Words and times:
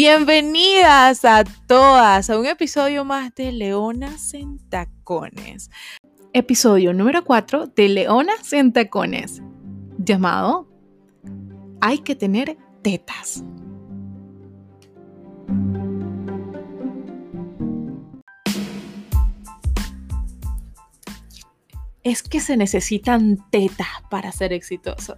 Bienvenidas 0.00 1.24
a 1.24 1.42
todas 1.66 2.30
a 2.30 2.38
un 2.38 2.46
episodio 2.46 3.04
más 3.04 3.34
de 3.34 3.50
Leonas 3.50 4.32
en 4.32 4.60
Tacones. 4.68 5.72
Episodio 6.32 6.94
número 6.94 7.24
4 7.24 7.66
de 7.66 7.88
Leonas 7.88 8.52
en 8.52 8.72
Tacones, 8.72 9.42
llamado 9.98 10.68
Hay 11.80 11.98
que 11.98 12.14
tener 12.14 12.56
tetas. 12.80 13.42
Es 22.04 22.22
que 22.22 22.38
se 22.38 22.56
necesitan 22.56 23.50
tetas 23.50 23.88
para 24.08 24.30
ser 24.30 24.52
exitoso. 24.52 25.16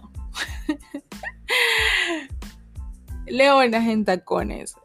Leonas 3.31 3.87
en 3.87 4.05
tacones. 4.05 4.75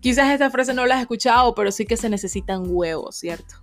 Quizás 0.00 0.30
esta 0.30 0.50
frase 0.50 0.72
no 0.72 0.86
la 0.86 0.96
has 0.96 1.00
escuchado, 1.02 1.54
pero 1.54 1.72
sí 1.72 1.84
que 1.84 1.96
se 1.96 2.08
necesitan 2.08 2.62
huevos, 2.66 3.16
¿cierto? 3.16 3.56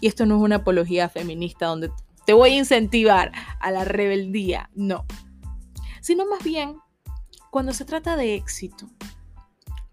Y 0.00 0.06
esto 0.06 0.26
no 0.26 0.36
es 0.36 0.42
una 0.42 0.56
apología 0.56 1.08
feminista 1.08 1.66
donde 1.66 1.90
te 2.24 2.32
voy 2.32 2.50
a 2.50 2.58
incentivar 2.58 3.32
a 3.60 3.70
la 3.70 3.84
rebeldía, 3.84 4.70
no. 4.74 5.04
Sino 6.00 6.26
más 6.26 6.42
bien, 6.42 6.78
cuando 7.50 7.72
se 7.72 7.84
trata 7.84 8.16
de 8.16 8.34
éxito, 8.34 8.88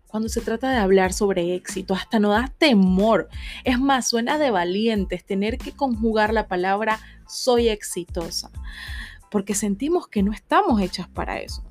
cuando 0.07 0.27
se 0.27 0.41
trata 0.41 0.69
de 0.69 0.77
hablar 0.77 1.13
sobre 1.13 1.55
éxito, 1.55 1.93
hasta 1.93 2.19
no 2.19 2.31
da 2.31 2.53
temor. 2.57 3.29
Es 3.63 3.79
más, 3.79 4.09
suena 4.09 4.37
de 4.37 4.51
valientes 4.51 5.25
tener 5.25 5.57
que 5.57 5.71
conjugar 5.71 6.33
la 6.33 6.49
palabra 6.49 6.99
soy 7.27 7.69
exitosa, 7.69 8.51
porque 9.29 9.55
sentimos 9.55 10.09
que 10.09 10.21
no 10.21 10.33
estamos 10.33 10.81
hechas 10.81 11.07
para 11.07 11.39
eso. 11.39 11.63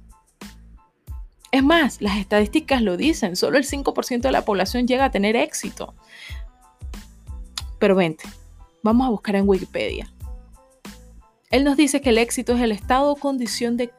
Es 1.52 1.64
más, 1.64 2.00
las 2.00 2.16
estadísticas 2.16 2.80
lo 2.82 2.96
dicen, 2.96 3.34
solo 3.34 3.58
el 3.58 3.64
5% 3.64 4.20
de 4.20 4.32
la 4.32 4.44
población 4.44 4.86
llega 4.86 5.06
a 5.06 5.10
tener 5.10 5.34
éxito. 5.34 5.94
Pero 7.78 7.96
vente, 7.96 8.24
vamos 8.82 9.06
a 9.06 9.10
buscar 9.10 9.34
en 9.36 9.48
Wikipedia. 9.48 10.12
Él 11.50 11.64
nos 11.64 11.76
dice 11.76 12.00
que 12.00 12.10
el 12.10 12.18
éxito 12.18 12.54
es 12.54 12.60
el 12.60 12.70
estado 12.70 13.10
o 13.10 13.16
condición 13.16 13.76
de, 13.76 13.90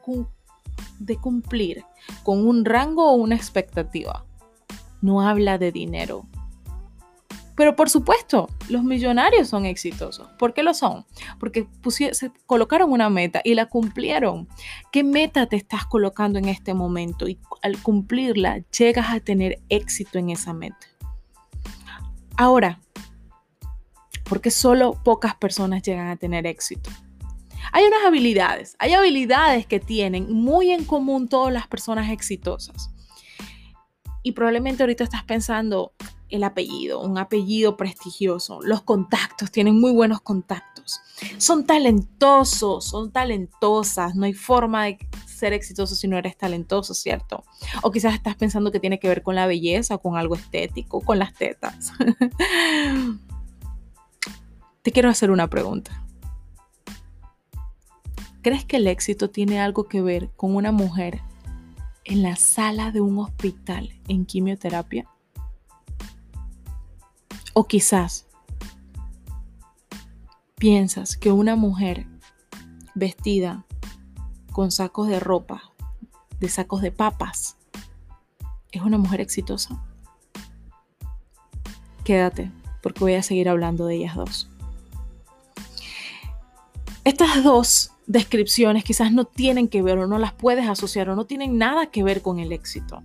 de 0.98 1.16
cumplir 1.16 1.84
con 2.22 2.46
un 2.46 2.64
rango 2.64 3.10
o 3.10 3.14
una 3.14 3.36
expectativa. 3.36 4.24
No 5.02 5.20
habla 5.20 5.58
de 5.58 5.72
dinero, 5.72 6.24
pero 7.56 7.76
por 7.76 7.90
supuesto, 7.90 8.48
los 8.68 8.82
millonarios 8.82 9.48
son 9.48 9.66
exitosos. 9.66 10.28
¿Por 10.38 10.54
qué 10.54 10.62
lo 10.62 10.74
son? 10.74 11.04
Porque 11.38 11.68
se 12.12 12.30
colocaron 12.46 12.90
una 12.90 13.10
meta 13.10 13.40
y 13.44 13.54
la 13.54 13.66
cumplieron. 13.66 14.48
¿Qué 14.90 15.04
meta 15.04 15.46
te 15.46 15.56
estás 15.56 15.84
colocando 15.86 16.38
en 16.38 16.48
este 16.48 16.74
momento? 16.74 17.28
Y 17.28 17.38
al 17.62 17.80
cumplirla, 17.82 18.62
llegas 18.76 19.12
a 19.12 19.20
tener 19.20 19.60
éxito 19.68 20.18
en 20.18 20.30
esa 20.30 20.54
meta. 20.54 20.86
Ahora, 22.36 22.80
porque 24.24 24.50
solo 24.50 24.94
pocas 25.04 25.34
personas 25.34 25.82
llegan 25.82 26.08
a 26.08 26.16
tener 26.16 26.46
éxito. 26.46 26.90
Hay 27.70 27.84
unas 27.84 28.04
habilidades, 28.04 28.76
hay 28.78 28.94
habilidades 28.94 29.66
que 29.66 29.78
tienen 29.78 30.32
muy 30.32 30.72
en 30.72 30.84
común 30.84 31.28
todas 31.28 31.52
las 31.52 31.66
personas 31.66 32.10
exitosas. 32.10 32.90
Y 34.22 34.32
probablemente 34.32 34.82
ahorita 34.82 35.04
estás 35.04 35.24
pensando, 35.24 35.92
el 36.32 36.44
apellido, 36.44 37.00
un 37.00 37.18
apellido 37.18 37.76
prestigioso, 37.76 38.60
los 38.62 38.82
contactos, 38.82 39.50
tienen 39.50 39.78
muy 39.78 39.92
buenos 39.92 40.22
contactos, 40.22 41.00
son 41.36 41.66
talentosos, 41.66 42.86
son 42.86 43.12
talentosas, 43.12 44.14
no 44.14 44.24
hay 44.24 44.32
forma 44.32 44.84
de 44.84 44.98
ser 45.26 45.52
exitoso 45.52 45.94
si 45.94 46.08
no 46.08 46.16
eres 46.16 46.38
talentoso, 46.38 46.94
¿cierto? 46.94 47.44
O 47.82 47.90
quizás 47.90 48.14
estás 48.14 48.34
pensando 48.36 48.72
que 48.72 48.80
tiene 48.80 48.98
que 48.98 49.08
ver 49.08 49.22
con 49.22 49.34
la 49.34 49.46
belleza, 49.46 49.98
con 49.98 50.16
algo 50.16 50.34
estético, 50.34 51.02
con 51.02 51.18
las 51.18 51.34
tetas. 51.34 51.92
Te 54.82 54.90
quiero 54.90 55.10
hacer 55.10 55.30
una 55.30 55.48
pregunta. 55.48 56.02
¿Crees 58.40 58.64
que 58.64 58.78
el 58.78 58.86
éxito 58.86 59.28
tiene 59.28 59.60
algo 59.60 59.84
que 59.84 60.00
ver 60.00 60.30
con 60.34 60.56
una 60.56 60.72
mujer 60.72 61.20
en 62.04 62.22
la 62.22 62.36
sala 62.36 62.90
de 62.90 63.02
un 63.02 63.18
hospital 63.18 63.90
en 64.08 64.24
quimioterapia? 64.24 65.11
O 67.54 67.64
quizás 67.64 68.26
piensas 70.56 71.16
que 71.16 71.32
una 71.32 71.56
mujer 71.56 72.06
vestida 72.94 73.66
con 74.52 74.70
sacos 74.70 75.08
de 75.08 75.20
ropa, 75.20 75.72
de 76.40 76.48
sacos 76.48 76.82
de 76.82 76.92
papas, 76.92 77.56
es 78.70 78.82
una 78.82 78.96
mujer 78.96 79.20
exitosa. 79.20 79.82
Quédate, 82.04 82.50
porque 82.82 83.00
voy 83.00 83.14
a 83.14 83.22
seguir 83.22 83.48
hablando 83.48 83.86
de 83.86 83.96
ellas 83.96 84.16
dos. 84.16 84.48
Estas 87.04 87.42
dos 87.44 87.90
descripciones 88.06 88.84
quizás 88.84 89.12
no 89.12 89.24
tienen 89.24 89.68
que 89.68 89.82
ver 89.82 89.98
o 89.98 90.06
no 90.06 90.18
las 90.18 90.32
puedes 90.32 90.68
asociar 90.68 91.08
o 91.10 91.16
no 91.16 91.26
tienen 91.26 91.58
nada 91.58 91.86
que 91.86 92.02
ver 92.02 92.22
con 92.22 92.38
el 92.38 92.52
éxito. 92.52 93.02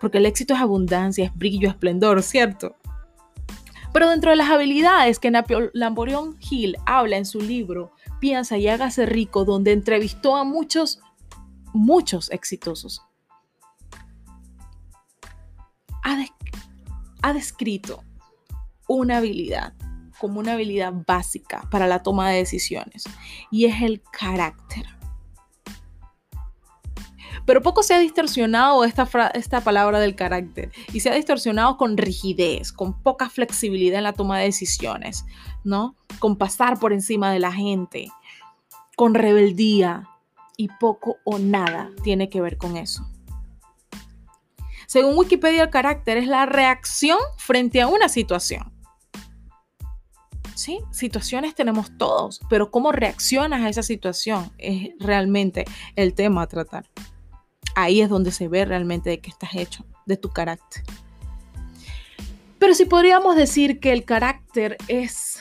Porque 0.00 0.18
el 0.18 0.26
éxito 0.26 0.54
es 0.54 0.60
abundancia, 0.60 1.26
es 1.26 1.34
brillo, 1.36 1.68
esplendor, 1.68 2.22
¿cierto? 2.22 2.76
Pero 3.92 4.08
dentro 4.08 4.30
de 4.30 4.36
las 4.36 4.50
habilidades 4.50 5.18
que 5.18 5.30
Napoleón 5.30 6.38
Hill 6.48 6.76
habla 6.86 7.16
en 7.16 7.26
su 7.26 7.40
libro 7.40 7.92
Piensa 8.20 8.58
y 8.58 8.68
hágase 8.68 9.06
rico, 9.06 9.44
donde 9.44 9.72
entrevistó 9.72 10.36
a 10.36 10.44
muchos, 10.44 11.00
muchos 11.72 12.30
exitosos, 12.30 13.02
ha, 16.04 16.26
ha 17.22 17.32
descrito 17.32 18.04
una 18.86 19.16
habilidad 19.18 19.72
como 20.20 20.38
una 20.38 20.52
habilidad 20.52 20.92
básica 21.06 21.66
para 21.70 21.86
la 21.86 22.02
toma 22.02 22.28
de 22.28 22.36
decisiones 22.36 23.04
y 23.50 23.64
es 23.64 23.80
el 23.80 24.02
carácter. 24.02 24.99
Pero 27.50 27.62
poco 27.62 27.82
se 27.82 27.94
ha 27.94 27.98
distorsionado 27.98 28.84
esta, 28.84 29.60
palabra 29.64 29.98
del 29.98 30.14
carácter 30.14 30.70
y 30.92 31.00
se 31.00 31.10
ha 31.10 31.16
distorsionado 31.16 31.76
con 31.76 31.96
rigidez, 31.96 32.70
con 32.70 33.02
poca 33.02 33.28
flexibilidad 33.28 33.98
en 33.98 34.04
la 34.04 34.12
toma 34.12 34.38
de 34.38 34.44
decisiones, 34.44 35.24
¿no? 35.64 35.96
Con 36.20 36.36
pasar 36.36 36.78
por 36.78 36.92
encima 36.92 37.32
de 37.32 37.40
la 37.40 37.50
gente, 37.50 38.06
con 38.94 39.14
rebeldía 39.14 40.08
y 40.56 40.68
poco 40.78 41.16
o 41.24 41.40
nada 41.40 41.90
tiene 42.04 42.30
que 42.30 42.40
ver 42.40 42.56
con 42.56 42.76
eso. 42.76 43.04
Según 44.86 45.18
Wikipedia, 45.18 45.64
el 45.64 45.70
carácter 45.70 46.18
es 46.18 46.28
la 46.28 46.46
reacción 46.46 47.18
frente 47.36 47.80
a 47.82 47.88
una 47.88 48.08
situación. 48.08 48.72
Sí, 50.54 50.78
situaciones 50.92 51.56
tenemos 51.56 51.90
todos, 51.98 52.42
pero 52.48 52.70
cómo 52.70 52.92
reaccionas 52.92 53.62
a 53.62 53.68
esa 53.68 53.82
situación 53.82 54.52
es 54.56 54.90
realmente 55.00 55.64
el 55.96 56.14
tema 56.14 56.42
a 56.42 56.46
tratar 56.46 56.86
ahí 57.74 58.00
es 58.00 58.08
donde 58.08 58.32
se 58.32 58.48
ve 58.48 58.64
realmente 58.64 59.10
de 59.10 59.20
qué 59.20 59.30
estás 59.30 59.54
hecho, 59.54 59.84
de 60.06 60.16
tu 60.16 60.30
carácter. 60.30 60.82
Pero 62.58 62.74
si 62.74 62.84
podríamos 62.84 63.36
decir 63.36 63.80
que 63.80 63.92
el 63.92 64.04
carácter 64.04 64.76
es 64.86 65.38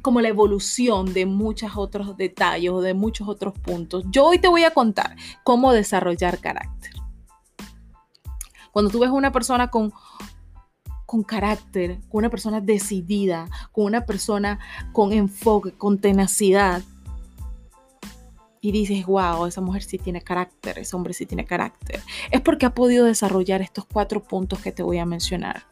como 0.00 0.20
la 0.20 0.28
evolución 0.28 1.12
de 1.12 1.26
muchos 1.26 1.72
otros 1.76 2.16
detalles 2.16 2.70
o 2.70 2.80
de 2.80 2.94
muchos 2.94 3.28
otros 3.28 3.58
puntos, 3.58 4.04
yo 4.10 4.24
hoy 4.24 4.38
te 4.38 4.48
voy 4.48 4.64
a 4.64 4.70
contar 4.70 5.16
cómo 5.44 5.72
desarrollar 5.72 6.38
carácter. 6.38 6.92
Cuando 8.72 8.90
tú 8.90 9.00
ves 9.00 9.10
una 9.10 9.32
persona 9.32 9.68
con, 9.68 9.92
con 11.06 11.22
carácter, 11.22 11.98
con 12.08 12.18
una 12.18 12.30
persona 12.30 12.60
decidida, 12.60 13.48
con 13.72 13.84
una 13.84 14.06
persona 14.06 14.58
con 14.92 15.12
enfoque, 15.12 15.72
con 15.72 15.98
tenacidad, 15.98 16.82
y 18.60 18.72
dices, 18.72 19.06
wow, 19.06 19.46
esa 19.46 19.60
mujer 19.60 19.82
sí 19.82 19.98
tiene 19.98 20.22
carácter, 20.22 20.78
ese 20.78 20.96
hombre 20.96 21.14
sí 21.14 21.26
tiene 21.26 21.44
carácter, 21.44 22.00
es 22.30 22.40
porque 22.40 22.66
ha 22.66 22.74
podido 22.74 23.06
desarrollar 23.06 23.62
estos 23.62 23.84
cuatro 23.84 24.22
puntos 24.22 24.60
que 24.60 24.72
te 24.72 24.82
voy 24.82 24.98
a 24.98 25.06
mencionar. 25.06 25.64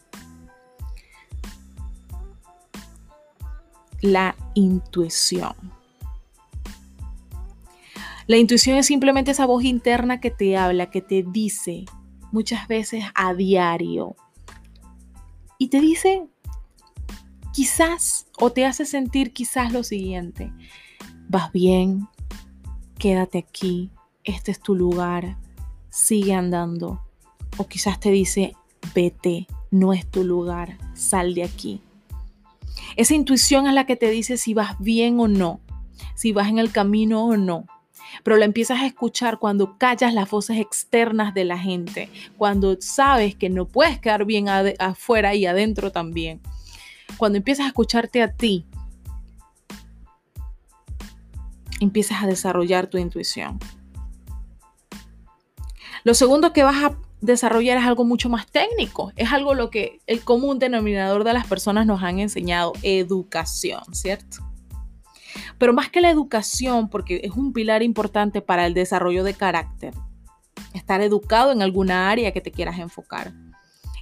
La 4.00 4.36
intuición. 4.54 5.54
La 8.26 8.36
intuición 8.36 8.78
es 8.78 8.86
simplemente 8.86 9.32
esa 9.32 9.46
voz 9.46 9.64
interna 9.64 10.20
que 10.20 10.30
te 10.30 10.56
habla, 10.56 10.90
que 10.90 11.02
te 11.02 11.24
dice 11.26 11.84
muchas 12.32 12.68
veces 12.68 13.04
a 13.14 13.34
diario. 13.34 14.16
Y 15.58 15.68
te 15.68 15.80
dice 15.80 16.26
quizás 17.52 18.26
o 18.38 18.50
te 18.50 18.66
hace 18.66 18.84
sentir 18.84 19.32
quizás 19.32 19.72
lo 19.72 19.84
siguiente. 19.84 20.52
Vas 21.28 21.52
bien, 21.52 22.08
quédate 23.04 23.36
aquí, 23.36 23.90
este 24.24 24.50
es 24.50 24.58
tu 24.58 24.74
lugar, 24.74 25.36
sigue 25.90 26.32
andando. 26.32 27.02
O 27.58 27.68
quizás 27.68 28.00
te 28.00 28.10
dice, 28.10 28.56
vete, 28.94 29.46
no 29.70 29.92
es 29.92 30.10
tu 30.10 30.24
lugar, 30.24 30.78
sal 30.94 31.34
de 31.34 31.44
aquí. 31.44 31.82
Esa 32.96 33.14
intuición 33.14 33.66
es 33.66 33.74
la 33.74 33.84
que 33.84 33.96
te 33.96 34.08
dice 34.08 34.38
si 34.38 34.54
vas 34.54 34.78
bien 34.78 35.20
o 35.20 35.28
no, 35.28 35.60
si 36.14 36.32
vas 36.32 36.48
en 36.48 36.58
el 36.58 36.72
camino 36.72 37.26
o 37.26 37.36
no. 37.36 37.66
pero 38.22 38.38
la 38.38 38.46
empiezas 38.46 38.80
a 38.80 38.86
escuchar 38.86 39.38
cuando 39.38 39.76
callas 39.76 40.14
las 40.14 40.30
voces 40.30 40.56
externas 40.56 41.34
de 41.34 41.44
la 41.44 41.58
gente, 41.58 42.08
cuando 42.38 42.80
sabes 42.80 43.34
que 43.34 43.50
no 43.50 43.66
puedes 43.66 43.98
quedar 43.98 44.24
bien 44.24 44.48
afuera 44.48 45.34
y 45.34 45.44
adentro 45.44 45.92
también. 45.92 46.40
Cuando 47.18 47.36
empiezas 47.36 47.66
a 47.66 47.68
escucharte 47.68 48.22
a 48.22 48.32
ti, 48.32 48.64
empiezas 51.84 52.22
a 52.22 52.26
desarrollar 52.26 52.88
tu 52.88 52.98
intuición. 52.98 53.58
Lo 56.02 56.14
segundo 56.14 56.52
que 56.52 56.64
vas 56.64 56.82
a 56.84 56.96
desarrollar 57.20 57.78
es 57.78 57.84
algo 57.84 58.04
mucho 58.04 58.28
más 58.28 58.46
técnico, 58.46 59.12
es 59.16 59.32
algo 59.32 59.54
lo 59.54 59.70
que 59.70 60.00
el 60.06 60.22
común 60.22 60.58
denominador 60.58 61.24
de 61.24 61.32
las 61.32 61.46
personas 61.46 61.86
nos 61.86 62.02
han 62.02 62.18
enseñado, 62.18 62.72
educación, 62.82 63.82
¿cierto? 63.92 64.38
Pero 65.58 65.72
más 65.72 65.88
que 65.88 66.00
la 66.00 66.10
educación, 66.10 66.90
porque 66.90 67.22
es 67.24 67.32
un 67.32 67.52
pilar 67.52 67.82
importante 67.82 68.42
para 68.42 68.66
el 68.66 68.74
desarrollo 68.74 69.24
de 69.24 69.34
carácter, 69.34 69.94
estar 70.74 71.00
educado 71.00 71.52
en 71.52 71.62
alguna 71.62 72.10
área 72.10 72.32
que 72.32 72.40
te 72.40 72.50
quieras 72.50 72.78
enfocar. 72.78 73.32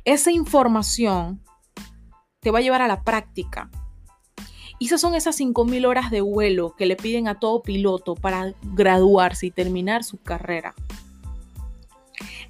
Esa 0.05 0.33
información 0.33 1.41
te 2.41 2.51
va 2.51 2.59
a 2.59 2.63
llevar 2.63 2.83
a 2.83 2.89
la 2.89 3.05
práctica. 3.05 3.71
Y 4.83 4.87
esas 4.87 5.01
son 5.01 5.15
esas 5.15 5.39
5.000 5.39 5.87
horas 5.87 6.11
de 6.11 6.23
vuelo 6.23 6.75
que 6.77 6.87
le 6.87 6.97
piden 6.97 7.29
a 7.29 7.39
todo 7.39 7.63
piloto 7.63 8.17
para 8.17 8.53
graduarse 8.63 9.47
y 9.47 9.51
terminar 9.53 10.03
su 10.03 10.19
carrera. 10.19 10.75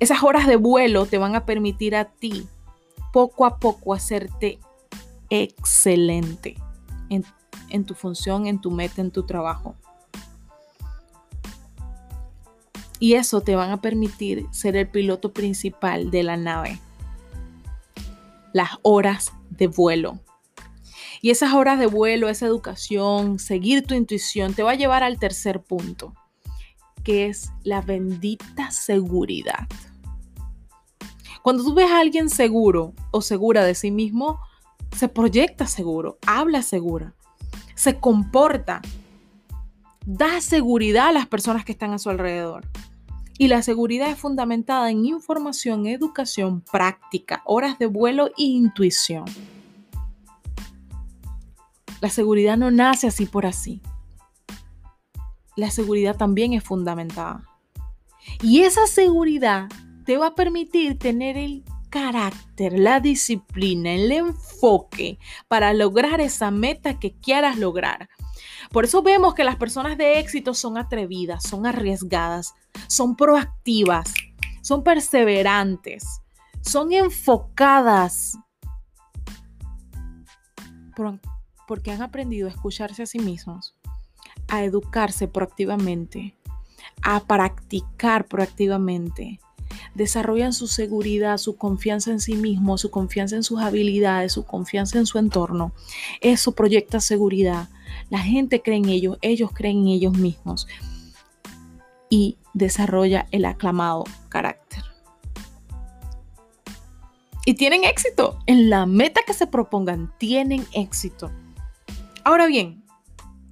Esas 0.01 0.23
horas 0.23 0.47
de 0.47 0.57
vuelo 0.57 1.05
te 1.05 1.19
van 1.19 1.35
a 1.37 1.45
permitir 1.45 1.95
a 1.95 2.07
ti 2.07 2.47
poco 3.13 3.45
a 3.45 3.59
poco 3.59 3.93
hacerte 3.93 4.59
excelente 5.29 6.57
en 7.11 7.25
en 7.73 7.85
tu 7.85 7.95
función, 7.95 8.47
en 8.47 8.61
tu 8.61 8.71
meta, 8.71 9.01
en 9.01 9.11
tu 9.11 9.25
trabajo. 9.25 9.75
Y 12.99 13.15
eso 13.15 13.41
te 13.41 13.57
van 13.57 13.71
a 13.71 13.81
permitir 13.81 14.47
ser 14.53 14.77
el 14.77 14.89
piloto 14.89 15.33
principal 15.33 16.11
de 16.11 16.23
la 16.23 16.37
nave. 16.37 16.79
Las 18.53 18.71
horas 18.83 19.33
de 19.51 19.67
vuelo. 19.67 20.21
Y 21.23 21.31
esas 21.31 21.55
horas 21.55 21.79
de 21.79 21.87
vuelo, 21.87 22.29
esa 22.29 22.45
educación, 22.45 23.39
seguir 23.39 23.87
tu 23.87 23.95
intuición, 23.95 24.53
te 24.53 24.63
va 24.63 24.73
a 24.73 24.77
llevar 24.77 25.03
al 25.03 25.19
tercer 25.19 25.63
punto, 25.63 26.13
que 27.03 27.29
es 27.29 27.51
la 27.63 27.81
bendita 27.81 28.71
seguridad. 28.71 29.67
Cuando 31.43 31.65
tú 31.65 31.73
ves 31.73 31.91
a 31.91 32.01
alguien 32.01 32.29
seguro 32.29 32.93
o 33.11 33.23
segura 33.23 33.65
de 33.65 33.75
sí 33.75 33.91
mismo, 33.91 34.39
se 34.95 35.09
proyecta 35.09 35.67
seguro, 35.67 36.19
habla 36.27 36.61
segura 36.61 37.15
se 37.83 37.99
comporta, 37.99 38.81
da 40.07 40.41
seguridad 40.41 41.09
a 41.09 41.13
las 41.13 41.27
personas 41.27 41.65
que 41.65 41.73
están 41.73 41.93
a 41.93 41.99
su 41.99 42.11
alrededor. 42.11 42.69
Y 43.39 43.49
la 43.49 43.63
seguridad 43.63 44.09
es 44.09 44.19
fundamentada 44.19 44.89
en 44.91 45.05
información, 45.05 45.87
educación, 45.87 46.63
práctica, 46.71 47.43
horas 47.45 47.81
de 47.81 47.87
vuelo 47.87 48.29
e 48.29 48.45
intuición. 48.45 49.25
La 52.03 52.09
seguridad 52.09 52.57
no 52.57 52.73
nace 52.73 53.07
así 53.07 53.27
por 53.27 53.47
así. 53.47 53.81
La 55.55 55.71
seguridad 55.71 56.17
también 56.17 56.53
es 56.53 56.65
fundamentada. 56.65 57.45
Y 58.43 58.63
esa 58.63 58.89
seguridad 58.89 59.69
te 60.05 60.17
va 60.17 60.27
a 60.27 60.35
permitir 60.35 60.99
tener 60.99 61.37
el 61.37 61.63
carácter, 61.91 62.77
la 62.77 62.99
disciplina, 62.99 63.93
el 63.93 64.11
enfoque 64.11 65.21
para 65.47 65.73
lograr 65.75 66.21
esa 66.21 66.51
meta 66.51 66.99
que 66.99 67.13
quieras 67.13 67.57
lograr. 67.57 68.09
Por 68.73 68.85
eso 68.85 69.05
vemos 69.05 69.35
que 69.35 69.45
las 69.45 69.55
personas 69.55 69.97
de 69.97 70.19
éxito 70.19 70.55
son 70.55 70.79
atrevidas, 70.79 71.45
son 71.45 71.67
arriesgadas, 71.67 72.53
son 72.89 73.15
proactivas, 73.15 74.13
son 74.61 74.83
perseverantes, 74.83 76.21
son 76.63 76.93
enfocadas, 76.93 78.37
porque 81.67 81.91
han 81.91 82.03
aprendido 82.03 82.49
a 82.49 82.51
escucharse 82.51 83.03
a 83.03 83.07
sí 83.07 83.19
mismos, 83.19 83.75
a 84.49 84.65
educarse 84.65 85.29
proactivamente, 85.29 86.35
a 87.03 87.21
practicar 87.25 88.27
proactivamente, 88.27 89.41
desarrollan 89.95 90.53
su 90.53 90.67
seguridad, 90.67 91.39
su 91.39 91.57
confianza 91.57 92.11
en 92.11 92.21
sí 92.21 92.35
mismo, 92.35 92.79
su 92.79 92.91
confianza 92.91 93.37
en 93.37 93.43
sus 93.43 93.61
habilidades, 93.61 94.33
su 94.33 94.45
confianza 94.45 94.99
en 94.99 95.07
su 95.07 95.19
entorno. 95.19 95.73
Eso 96.21 96.53
proyecta 96.53 97.01
seguridad. 97.01 97.69
La 98.11 98.19
gente 98.19 98.63
cree 98.63 98.79
en 98.79 98.89
ellos, 98.89 99.19
ellos 99.23 99.51
creen 99.53 99.79
en 99.79 99.89
ellos 99.89 100.17
mismos 100.17 100.67
y 102.09 102.39
desarrolla 102.55 103.27
el 103.31 103.45
aclamado 103.45 104.05
carácter. 104.29 104.83
Y 107.45 107.55
tienen 107.55 107.85
éxito. 107.85 108.39
En 108.47 108.71
la 108.71 108.87
meta 108.87 109.23
que 109.27 109.33
se 109.33 109.47
propongan, 109.47 110.13
tienen 110.19 110.65
éxito. 110.73 111.33
Ahora 112.25 112.47
bien, 112.47 112.85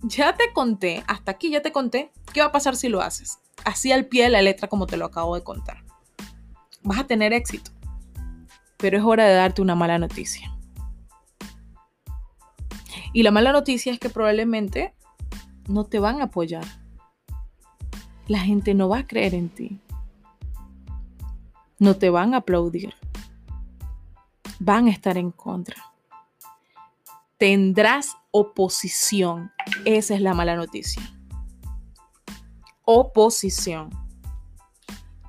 ya 0.02 0.34
te 0.34 0.52
conté, 0.52 1.05
hasta 1.06 1.32
aquí 1.32 1.50
ya 1.50 1.62
te 1.62 1.72
conté, 1.72 2.12
qué 2.32 2.40
va 2.40 2.46
a 2.46 2.52
pasar 2.52 2.76
si 2.76 2.88
lo 2.88 3.00
haces. 3.00 3.38
Así 3.64 3.93
al 3.93 4.06
pie 4.06 4.25
de 4.25 4.31
la 4.31 4.43
letra 4.43 4.69
como 4.69 4.87
te 4.87 4.96
lo 4.96 5.06
acabo 5.06 5.34
de 5.34 5.43
contar 5.43 5.84
vas 6.82 6.99
a 6.99 7.06
tener 7.06 7.32
éxito. 7.32 7.70
Pero 8.76 8.99
es 8.99 9.05
hora 9.05 9.25
de 9.25 9.34
darte 9.34 9.62
una 9.62 9.75
mala 9.75 9.99
noticia. 9.99 10.56
Y 13.12 13.22
la 13.22 13.31
mala 13.31 13.52
noticia 13.52 13.93
es 13.93 13.99
que 13.99 14.08
probablemente 14.08 14.94
no 15.69 15.84
te 15.84 15.99
van 15.99 16.20
a 16.20 16.25
apoyar. 16.25 16.64
La 18.28 18.38
gente 18.38 18.75
no 18.75 18.88
va 18.88 18.99
a 18.99 19.06
creer 19.06 19.34
en 19.34 19.49
ti. 19.49 19.81
No 21.78 21.96
te 21.96 22.11
van 22.11 22.34
a 22.34 22.38
aplaudir. 22.38 22.94
Van 24.61 24.87
a 24.87 24.90
estar 24.90 25.19
en 25.19 25.32
contra. 25.32 25.76
Tendrás 27.38 28.16
oposición. 28.30 29.52
Esa 29.84 30.14
es 30.14 30.20
la 30.20 30.34
mala 30.34 30.56
noticia. 30.56 31.02
Oposición. 32.84 33.90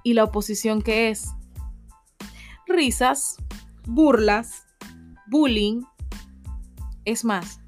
¿Y 0.03 0.13
la 0.13 0.23
oposición 0.23 0.81
qué 0.81 1.09
es? 1.09 1.29
risas, 2.71 3.37
burlas, 3.85 4.65
bullying, 5.27 5.83
es 7.05 7.23
más, 7.23 7.61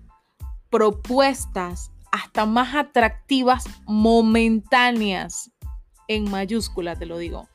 propuestas 0.70 1.92
hasta 2.12 2.46
más 2.46 2.76
atractivas 2.76 3.66
momentáneas, 3.86 5.52
en 6.08 6.30
mayúscula 6.30 6.96
te 6.96 7.06
lo 7.06 7.18
digo. 7.18 7.48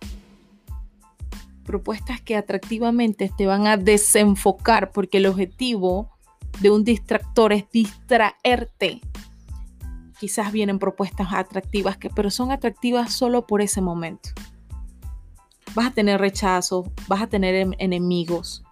Propuestas 1.65 2.21
que 2.23 2.37
atractivamente 2.37 3.31
te 3.37 3.47
van 3.47 3.67
a 3.67 3.77
desenfocar 3.77 4.91
porque 4.91 5.19
el 5.19 5.27
objetivo 5.27 6.11
de 6.61 6.71
un 6.71 6.85
distractor 6.85 7.53
es 7.53 7.71
distraerte. 7.71 9.01
Quizás 10.19 10.53
vienen 10.53 10.79
propuestas 10.79 11.29
atractivas, 11.33 11.97
que, 11.97 12.11
pero 12.11 12.31
son 12.31 12.51
atractivas 12.51 13.13
solo 13.13 13.47
por 13.47 13.63
ese 13.63 13.81
momento 13.81 14.31
vas 15.75 15.87
a 15.87 15.91
tener 15.91 16.21
rechazo, 16.21 16.91
vas 17.07 17.23
a 17.23 17.27
tener 17.29 17.75
enemigos, 17.79 18.65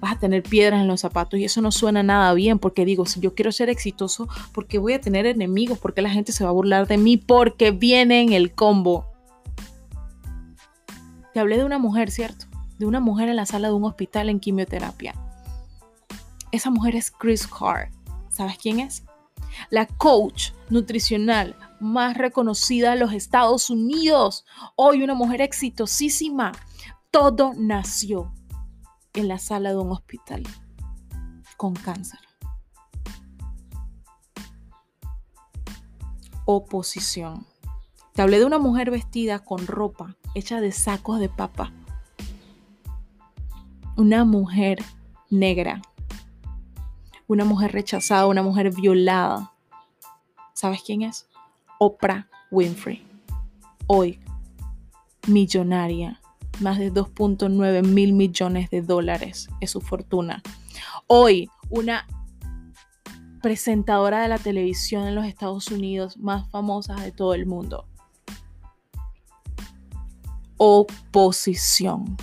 vas 0.00 0.12
a 0.12 0.18
tener 0.18 0.42
piedras 0.42 0.80
en 0.80 0.88
los 0.88 1.00
zapatos 1.00 1.40
y 1.40 1.44
eso 1.44 1.60
no 1.60 1.72
suena 1.72 2.02
nada 2.02 2.32
bien 2.34 2.58
porque 2.58 2.84
digo, 2.84 3.06
si 3.06 3.20
yo 3.20 3.34
quiero 3.34 3.52
ser 3.52 3.70
exitoso, 3.70 4.28
¿por 4.52 4.66
qué 4.66 4.78
voy 4.78 4.92
a 4.92 5.00
tener 5.00 5.26
enemigos? 5.26 5.78
¿Por 5.78 5.94
qué 5.94 6.02
la 6.02 6.10
gente 6.10 6.32
se 6.32 6.44
va 6.44 6.50
a 6.50 6.52
burlar 6.52 6.86
de 6.86 6.98
mí? 6.98 7.16
Porque 7.16 7.70
viene 7.70 8.20
en 8.20 8.32
el 8.32 8.54
combo. 8.54 9.06
Te 11.32 11.40
hablé 11.40 11.56
de 11.56 11.64
una 11.64 11.78
mujer, 11.78 12.10
¿cierto? 12.10 12.46
De 12.78 12.86
una 12.86 13.00
mujer 13.00 13.28
en 13.28 13.36
la 13.36 13.46
sala 13.46 13.68
de 13.68 13.74
un 13.74 13.84
hospital 13.84 14.28
en 14.28 14.38
quimioterapia. 14.40 15.14
Esa 16.54 16.70
mujer 16.70 16.94
es 16.94 17.10
Chris 17.10 17.48
Carr. 17.48 17.90
¿Sabes 18.28 18.58
quién 18.58 18.78
es? 18.78 19.02
La 19.70 19.86
coach 19.86 20.52
nutricional 20.70 21.56
más 21.80 22.16
reconocida 22.16 22.92
en 22.92 23.00
los 23.00 23.12
Estados 23.12 23.70
Unidos. 23.70 24.44
Hoy 24.76 25.02
una 25.02 25.14
mujer 25.14 25.40
exitosísima. 25.40 26.52
Todo 27.10 27.54
nació 27.56 28.32
en 29.14 29.26
la 29.26 29.40
sala 29.40 29.70
de 29.70 29.78
un 29.78 29.90
hospital 29.90 30.44
con 31.56 31.74
cáncer. 31.74 32.20
Oposición. 36.44 37.48
Te 38.12 38.22
hablé 38.22 38.38
de 38.38 38.44
una 38.44 38.60
mujer 38.60 38.92
vestida 38.92 39.40
con 39.40 39.66
ropa 39.66 40.14
hecha 40.36 40.60
de 40.60 40.70
sacos 40.70 41.18
de 41.18 41.28
papa. 41.28 41.72
Una 43.96 44.24
mujer 44.24 44.78
negra. 45.30 45.82
Una 47.26 47.44
mujer 47.44 47.72
rechazada, 47.72 48.26
una 48.26 48.42
mujer 48.42 48.74
violada. 48.74 49.52
¿Sabes 50.52 50.82
quién 50.84 51.02
es? 51.02 51.26
Oprah 51.78 52.28
Winfrey. 52.50 53.02
Hoy, 53.86 54.20
millonaria, 55.26 56.20
más 56.60 56.78
de 56.78 56.92
2.9 56.92 57.82
mil 57.82 58.12
millones 58.12 58.70
de 58.70 58.82
dólares 58.82 59.48
es 59.60 59.70
su 59.70 59.80
fortuna. 59.80 60.42
Hoy, 61.06 61.50
una 61.70 62.06
presentadora 63.42 64.22
de 64.22 64.28
la 64.28 64.38
televisión 64.38 65.06
en 65.06 65.14
los 65.14 65.26
Estados 65.26 65.68
Unidos 65.68 66.16
más 66.16 66.48
famosa 66.50 66.94
de 66.94 67.12
todo 67.12 67.34
el 67.34 67.46
mundo. 67.46 67.86
Oposición. 70.56 72.16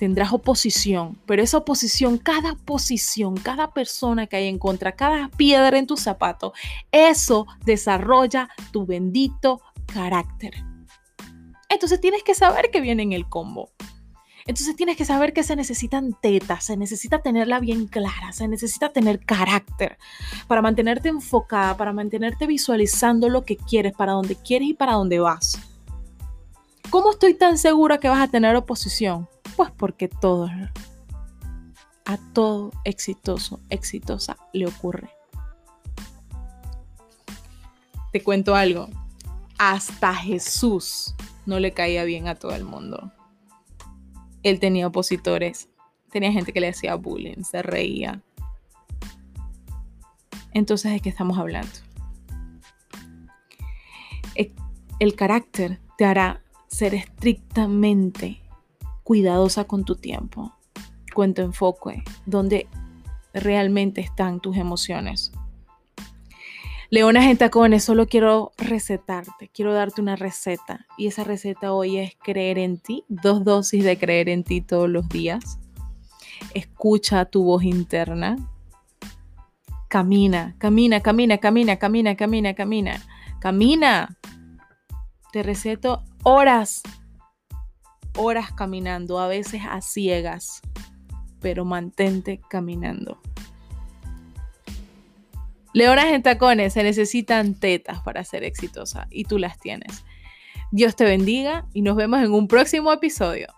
Tendrás 0.00 0.32
oposición, 0.32 1.18
pero 1.26 1.42
esa 1.42 1.58
oposición, 1.58 2.16
cada 2.16 2.54
posición, 2.54 3.36
cada 3.36 3.74
persona 3.74 4.26
que 4.26 4.36
hay 4.36 4.48
en 4.48 4.58
contra, 4.58 4.92
cada 4.92 5.28
piedra 5.28 5.76
en 5.76 5.86
tu 5.86 5.98
zapato, 5.98 6.54
eso 6.90 7.46
desarrolla 7.66 8.48
tu 8.72 8.86
bendito 8.86 9.60
carácter. 9.92 10.54
Entonces 11.68 12.00
tienes 12.00 12.22
que 12.22 12.34
saber 12.34 12.70
que 12.70 12.80
viene 12.80 13.02
en 13.02 13.12
el 13.12 13.28
combo. 13.28 13.68
Entonces 14.46 14.74
tienes 14.74 14.96
que 14.96 15.04
saber 15.04 15.34
que 15.34 15.42
se 15.42 15.54
necesitan 15.54 16.16
tetas, 16.18 16.64
se 16.64 16.78
necesita 16.78 17.18
tenerla 17.18 17.60
bien 17.60 17.86
clara, 17.86 18.32
se 18.32 18.48
necesita 18.48 18.94
tener 18.94 19.20
carácter 19.20 19.98
para 20.48 20.62
mantenerte 20.62 21.10
enfocada, 21.10 21.76
para 21.76 21.92
mantenerte 21.92 22.46
visualizando 22.46 23.28
lo 23.28 23.44
que 23.44 23.58
quieres, 23.58 23.92
para 23.92 24.12
dónde 24.12 24.34
quieres 24.34 24.68
y 24.70 24.72
para 24.72 24.94
dónde 24.94 25.20
vas. 25.20 25.60
¿Cómo 26.88 27.10
estoy 27.10 27.34
tan 27.34 27.58
segura 27.58 27.98
que 27.98 28.08
vas 28.08 28.22
a 28.22 28.28
tener 28.28 28.56
oposición? 28.56 29.28
Pues 29.56 29.70
porque 29.76 30.08
todo, 30.08 30.48
a 32.04 32.18
todo 32.32 32.70
exitoso, 32.84 33.60
exitosa 33.70 34.36
le 34.52 34.66
ocurre. 34.66 35.10
Te 38.12 38.22
cuento 38.22 38.54
algo, 38.54 38.88
hasta 39.58 40.14
Jesús 40.14 41.14
no 41.46 41.60
le 41.60 41.72
caía 41.72 42.04
bien 42.04 42.26
a 42.26 42.34
todo 42.34 42.54
el 42.54 42.64
mundo 42.64 43.12
él 44.42 44.60
tenía 44.60 44.86
opositores, 44.86 45.68
tenía 46.10 46.32
gente 46.32 46.52
que 46.52 46.60
le 46.60 46.68
hacía 46.68 46.94
bullying, 46.94 47.42
se 47.42 47.62
reía. 47.62 48.22
Entonces, 50.52 50.92
¿de 50.92 51.00
qué 51.00 51.08
estamos 51.08 51.38
hablando? 51.38 51.72
E, 54.34 54.52
el 54.98 55.14
carácter 55.14 55.80
te 55.96 56.04
hará 56.04 56.42
ser 56.68 56.94
estrictamente 56.94 58.40
cuidadosa 59.10 59.64
con 59.64 59.84
tu 59.84 59.96
tiempo, 59.96 60.52
con 61.12 61.34
tu 61.34 61.42
enfoque, 61.42 62.04
donde 62.26 62.68
realmente 63.34 64.00
están 64.00 64.38
tus 64.38 64.56
emociones. 64.56 65.32
Leonas 66.90 67.24
en 67.24 67.36
tacones, 67.36 67.82
solo 67.82 68.06
quiero 68.06 68.52
recetarte, 68.56 69.50
quiero 69.52 69.74
darte 69.74 70.00
una 70.00 70.14
receta. 70.14 70.86
Y 70.96 71.08
esa 71.08 71.24
receta 71.24 71.72
hoy 71.72 71.98
es 71.98 72.12
creer 72.22 72.56
en 72.58 72.78
ti, 72.78 73.04
dos 73.08 73.42
dosis 73.42 73.82
de 73.82 73.98
creer 73.98 74.28
en 74.28 74.44
ti 74.44 74.60
todos 74.60 74.88
los 74.88 75.08
días. 75.08 75.58
Escucha 76.54 77.24
tu 77.24 77.42
voz 77.42 77.64
interna. 77.64 78.36
Camina, 79.88 80.54
camina, 80.58 81.00
camina, 81.00 81.38
camina, 81.38 81.78
camina, 81.78 82.14
camina, 82.14 82.54
camina. 82.54 83.02
Camina. 83.40 84.16
Te 85.32 85.42
receto 85.42 86.04
horas, 86.22 86.84
horas 88.20 88.52
caminando, 88.52 89.18
a 89.18 89.28
veces 89.28 89.62
a 89.68 89.80
ciegas, 89.80 90.60
pero 91.40 91.64
mantente 91.64 92.40
caminando. 92.50 93.18
Leonas 95.72 96.06
en 96.06 96.22
tacones, 96.22 96.72
se 96.72 96.82
necesitan 96.82 97.54
tetas 97.54 98.00
para 98.02 98.24
ser 98.24 98.44
exitosa 98.44 99.06
y 99.10 99.24
tú 99.24 99.38
las 99.38 99.58
tienes. 99.58 100.04
Dios 100.72 100.96
te 100.96 101.04
bendiga 101.04 101.66
y 101.72 101.82
nos 101.82 101.96
vemos 101.96 102.20
en 102.20 102.32
un 102.32 102.46
próximo 102.46 102.92
episodio. 102.92 103.48